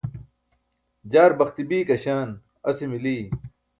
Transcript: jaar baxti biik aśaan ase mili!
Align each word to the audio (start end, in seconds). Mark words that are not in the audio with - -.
jaar 1.11 1.31
baxti 1.41 1.63
biik 1.69 1.89
aśaan 1.97 2.29
ase 2.69 2.85
mili! 2.91 3.17